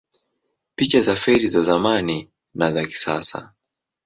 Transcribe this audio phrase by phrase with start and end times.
[0.75, 3.53] Picha za feri za zamani na za kisasa